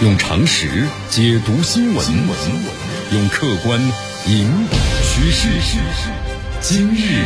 [0.00, 2.06] 用常识解读新闻，
[3.12, 3.80] 用客观
[4.28, 5.48] 引导趋势。
[6.60, 7.24] 今日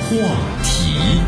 [0.00, 0.16] 话
[0.64, 1.20] 题，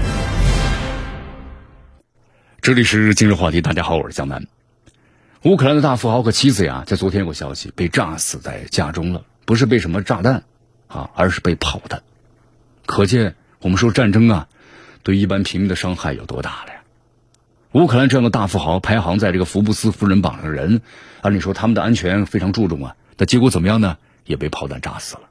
[2.60, 3.60] 这里是今日话题。
[3.60, 4.48] 大家好，我是江南。
[5.44, 10.42] 乌克兰的大富豪和妻子呀，在昨天有个消息被炸死在家中了，不是被什么炸弹
[10.88, 12.02] 啊，而是被炮弹。
[12.86, 14.48] 可见我们说战争啊，
[15.04, 16.71] 对一般平民的伤害有多大了？
[17.72, 20.82] 乌克兰这样的大富豪排行在这个福布斯富人榜上的人，
[21.22, 23.96] 按理说他们的安全非常注重啊，但结果怎么样呢？
[24.26, 25.22] 也被炮弹炸死了。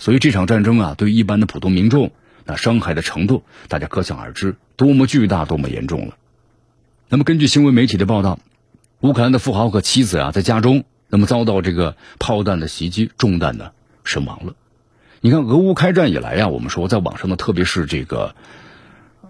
[0.00, 2.10] 所以这场战争啊，对于一般的普通民众，
[2.44, 6.14] 那伤害的程度，大家可想而知，多么巨大，多么严重了。
[7.08, 8.40] 那么根据新闻媒体的报道，
[9.02, 13.70] 乌克兰的富豪和妻子啊，在家中，那么遭到这个炮弹的袭击，中弹呢
[14.02, 14.54] 身亡了。
[15.20, 18.34] 你看，俄乌开战以来呀，我们说在网上呢，特别是这个。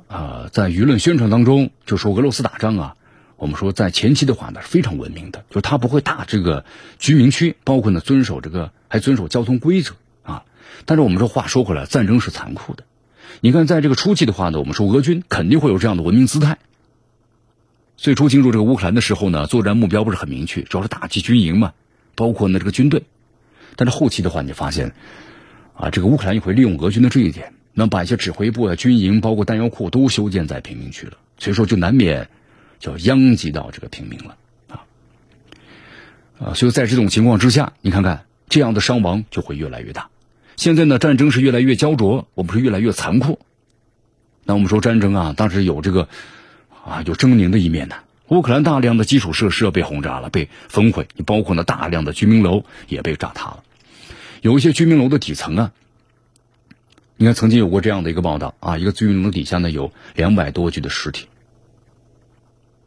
[0.09, 2.97] 啊，在舆论宣传当中就说俄罗斯打仗啊，
[3.37, 6.65] 我们说在前期的话呢是非常文明的，就是他不会打这个
[6.99, 10.45] 居民区，包括呢遵守这个还遵守交通规则啊。
[10.85, 12.85] 但是我们说话说回来，战争是残酷的。
[13.41, 16.59] 你看，在这个初期的话呢，我们说俄军肯定会有这样的文明姿态。
[17.97, 21.73] 最初进入这个乌克兰的时候呢，作战目标不是很明确，主要是打击军营嘛，
[22.15, 23.03] 包括呢这个军队。
[23.75, 24.95] 但是后期的话，你发现
[25.75, 27.53] 啊，这个乌克兰也会利用俄军的这一点。
[27.79, 32.31] 那把一些指挥部啊、军营，包括弹药库都修建在平民区了，所以说就难免
[32.79, 34.37] 就殃及到这个平民了
[34.71, 34.81] 啊
[36.41, 36.55] 啊！
[36.55, 40.09] 所以在这种情况之下，你看看这样的伤亡就会越来越大。
[40.57, 43.41] 现在呢，战争是越来越焦灼，我们是越来越残酷。
[44.45, 46.09] 那我们说战争啊，当时有这个
[46.83, 47.97] 啊有狰狞的一面的。
[48.29, 53.63] 乌克兰大量的基础设施被轰炸了，被焚毁，你包括呢大量的居民楼也被炸塌了，
[54.41, 55.73] 有一些居民楼的底层啊。
[57.19, 61.29] 你看，曾经有过这样的一个报道啊，一个居民楼底下呢有两百多具的尸体。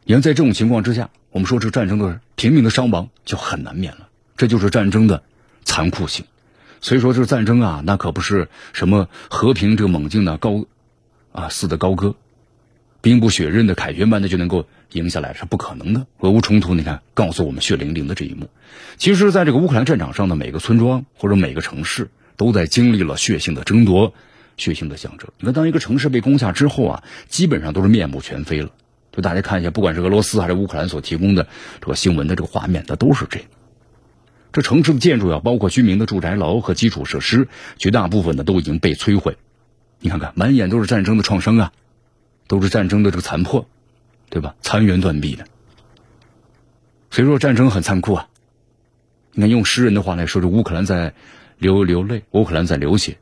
[0.04, 5.24] 你看，在这种情况之下，我们说这战争的平民的伤亡就很难免了，这就是战争的
[5.64, 6.26] 残酷性。
[6.80, 10.64] 所以说，这战争啊，那可不是什么和平这个猛进的高
[11.32, 12.14] 啊似的高歌，
[13.00, 16.06] 兵不血刃的凯旋般的就能够赢下来，是不可能的。
[16.20, 18.48] 俄乌冲突，你看告诉我们血淋淋的这一幕。
[18.96, 22.10] 其实，在这个乌克兰战场上的每个村庄或者每个城市。
[22.40, 24.14] 都在经历了血腥的争夺，
[24.56, 25.28] 血腥的象征。
[25.36, 28.70] 你看，当一个城市被攻下之后啊，基本上都是面目全非了。
[29.12, 31.48] 就大家看一下，不管是俄罗斯还是乌克兰所提供的
[31.82, 33.40] 这个新闻的这个画面，它都是这。
[34.54, 37.46] 这城市的建筑啊，包括居民的住宅楼和基础设施，
[37.76, 39.36] 绝大部分呢都已经被摧毁。
[39.98, 41.72] 你看看，满眼都是战争的创伤啊，
[42.46, 43.68] 都是战争的这个残破，
[44.30, 44.54] 对吧？
[44.62, 45.44] 残垣断壁的。
[47.10, 48.28] 所以说，战争很残酷啊。
[49.32, 51.12] 你看，用诗人的话来说，这乌克兰在。
[51.60, 53.18] 流流泪，乌克兰在流血。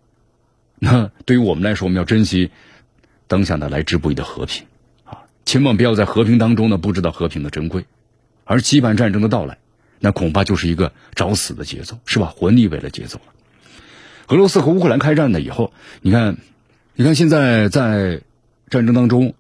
[0.79, 2.51] 那对于我们来说，我们要珍惜
[3.27, 4.65] 当下的来之不易的和平
[5.05, 5.27] 啊！
[5.45, 7.85] 千万不要在和平当中呢不知道和平的珍贵，
[8.45, 9.59] 而期盼战争的到来，
[9.99, 12.27] 那恐怕就是一个找死的节奏，是吧？
[12.27, 13.33] 活逆位的节奏了。
[14.29, 16.37] 俄罗斯和乌克兰开战了以后，你看，
[16.95, 18.23] 你看现在在
[18.71, 19.35] 战争当中，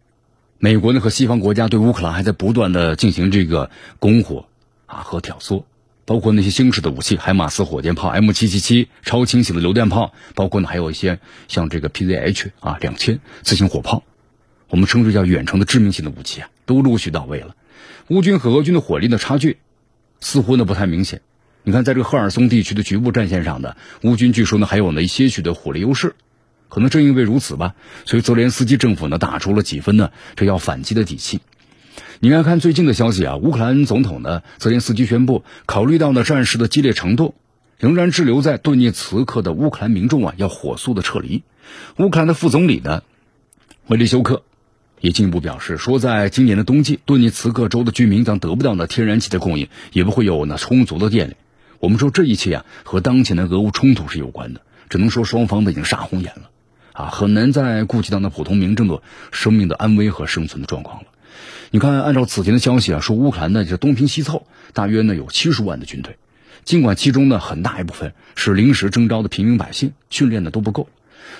[0.58, 3.70] 美国呢和西方国家对乌克兰还在不断的进行这个
[4.00, 4.46] 拱火
[4.86, 5.62] 啊和挑唆。
[6.08, 14.02] 包括那些新式的武器，海马斯火箭炮、M 七七七超轻型的榴弹炮，包括呢还有一些像这个 PZH 啊两千自行火炮，
[14.70, 17.54] 我们称之叫远程的致命性的武器啊，都陆续到位了。
[18.06, 19.58] 乌军和俄军的火力的差距
[20.18, 21.20] 似乎呢不太明显。
[21.62, 26.16] 你看，在这个赫尔松地区的局部战线上的乌军，据说呢还有呢一些许的火力优势。
[26.70, 27.74] 可能正因为如此吧，
[28.06, 31.40] 所以泽连斯基政府呢打出了几分呢这要反击的底气。
[32.20, 37.36] 你看看最近的消息啊，乌克兰总统呢泽连斯基宣布，考虑到呢战事的激烈程度，
[37.78, 41.44] 仍然滞留在顿涅茨克的乌克兰民众啊要火速的撤离。
[41.96, 43.04] 乌克兰的副总理呢
[43.86, 44.42] 维利修克
[45.00, 51.36] 也进一步表示说，在今年的冬季，顿涅茨克州的居民将得不到呢天然气的供应，也不会有呢充足的电力。
[51.78, 56.50] 我们说这一切啊和当前的俄乌冲突是有关的，只能说双方都已经杀红眼了
[56.94, 61.06] 啊，很难再顾及到那普通民众的生命的安危和生存的状况了。
[61.70, 66.16] 你看，按照此前的消息啊，说乌克兰呢就东拼西凑，大约呢有七十万的军队。
[66.64, 70.88] 尽管其中呢很大一部分是临时征召的平民百姓，训练的都不够，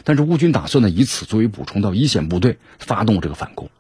[0.05, 3.71] 但是乌军打算呢以此作为补充到一线部队，发动这个反攻。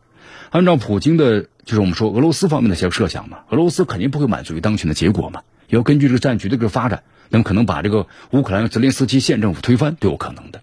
[0.50, 10.62] 按照普京的，就是我们说俄罗斯方面的一些设想嘛，俄罗斯肯定不会满足于当前的结果嘛，要根据这个战局的这个发展，那么可能把这个乌克兰泽连斯基县政府推翻都有可能的。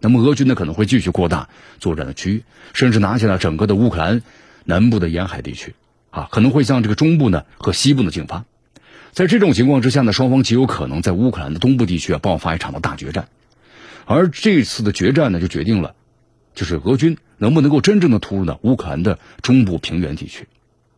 [0.00, 1.48] 那么俄军呢可能会继续扩大
[1.80, 4.22] 作战的区域，甚至拿下了整个的乌克兰。
[4.64, 5.74] 南部的沿海地区，
[6.10, 8.44] 啊，可能会向这个中部呢和西部呢进发。
[9.12, 13.28] 在这种情况之下呢，双方极有可能在乌克兰的东部地区啊爆发一场的大决战。
[14.06, 15.94] 而这次的决战呢，就决定了，
[16.54, 20.48] 就是俄军能不能够真正的突入呢乌克兰的中部平原地区。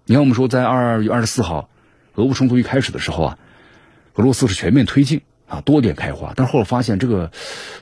[0.07, 1.69] 你看，我们说在二月二十四号，
[2.15, 3.39] 俄乌冲突一开始的时候啊，
[4.15, 7.31] 俄罗斯是全面推进啊，多点开花，但后来发现这个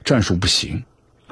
[0.05, 0.85] 战术不行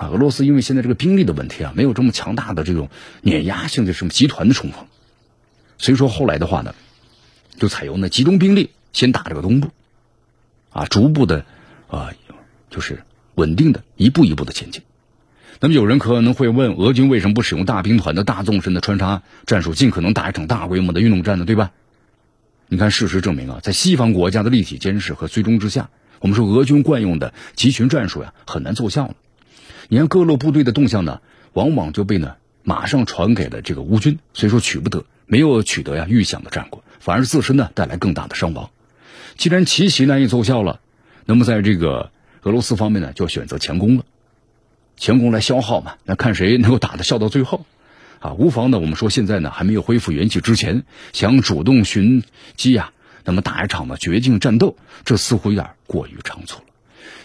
[0.09, 2.89] 俄罗斯因为现在这个兵力的问题啊，没有这么强大的这种
[3.21, 4.87] 碾压性的什么集团的冲锋，
[5.79, 6.75] 所以说后来的话呢，
[7.59, 9.71] 就采用呢集中兵力先打这个东部，
[10.71, 11.45] 啊，逐步的
[11.89, 12.11] 啊，
[12.71, 13.03] 就是
[13.35, 14.83] 稳定的一步一步的前进。
[15.61, 21.45] 那么有人可能会问，俄军为什么不使用大兵团的大纵深的穿插战术，尽可能打一场大规模的运动战呢？
[21.45, 21.71] 对吧？
[22.67, 25.91] 你看，事实证明啊，在西方国家的立体监视和追踪之下，
[26.21, 29.15] 我们说俄军惯用的集群战术呀，很难奏效了。
[29.89, 31.21] 你看各路部队的动向呢，
[31.53, 38.71] 往往就被呢马上传给了这个乌军，所以说取不得，没有取得呀预想的战果，反而自身呢带来更大的伤亡。
[39.37, 40.81] 既然奇袭难以奏效了，
[41.25, 42.11] 那么在这个
[42.43, 44.05] 俄罗斯方面呢，就要选择强攻了，
[44.97, 47.67] 强攻来消耗嘛，那看谁能够打得笑到最后。
[48.21, 48.79] 啊，无妨呢。
[48.79, 52.23] 我们说现在呢还没有恢复元气之前，想主动寻
[52.57, 52.93] 机呀，
[53.25, 56.72] 那么打一场呢绝境战斗，这似乎有点过于仓促了。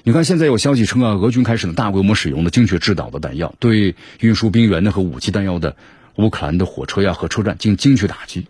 [0.04, 5.76] 你看，现在有消息称啊，俄军开始了大规模使用的精确制导的弹药，对运输兵员呢和武器弹药的
[6.16, 8.48] 乌克兰的火车呀和车站进行精确打击，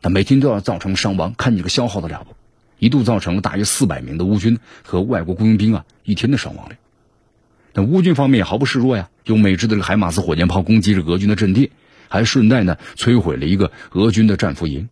[0.00, 2.34] 那每天都要造成伤亡，看你个消耗的了不？
[2.78, 6.78] 一度造成了大约四百名的乌军和外国雇佣兵啊一天的伤亡量。
[7.74, 11.70] 那乌军方面也毫不示弱呀，用美制的这个海马斯火箭炮攻击着俄军的阵地。
[12.12, 14.88] 还顺带呢摧毁了一个俄军的战俘营，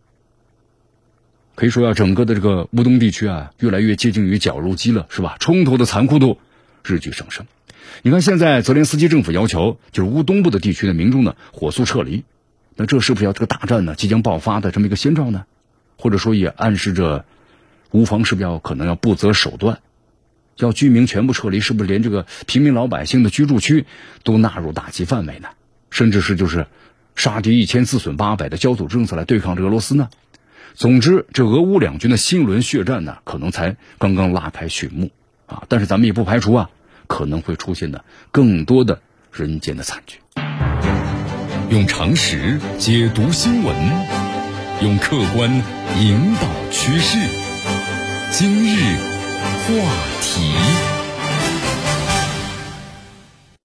[1.59, 5.35] 可以说呀，整个的这个乌东地区啊，越来越接近于绞肉机了，是吧？
[5.41, 6.39] 冲突的残酷度
[6.85, 7.47] 日趋上升。
[8.01, 12.23] 你看，现在泽连斯基政府要求就是乌东部的地区的民众呢火速撤离，
[12.77, 15.43] 那这是不是要这个大战呢即将爆发的这么一个先兆呢？
[15.97, 17.25] 或者说也暗示着
[17.91, 19.79] 乌方是不是要可能要不择手段，
[20.55, 21.59] 要居民全部撤离？
[21.59, 23.85] 是不是连这个平民老百姓的居住区
[24.23, 25.49] 都纳入打击范围呢？
[25.89, 26.67] 甚至是就是。
[27.15, 30.07] 杀敌一千，自损八百的焦土政策来对抗这个俄罗斯呢？
[30.75, 35.09] 总之，这俄乌两军的新轮血战呢，可能才刚刚拉开序幕
[35.45, 35.63] 啊！
[35.67, 36.69] 但是咱们也不排除啊，
[37.07, 39.01] 可能会出现的更多的
[39.31, 40.19] 人间的惨剧。
[41.69, 43.75] 用常识解读新闻，
[44.81, 45.51] 用客观
[45.97, 47.17] 引导趋势。
[48.31, 48.97] 今日
[49.65, 49.73] 话
[50.21, 50.98] 题。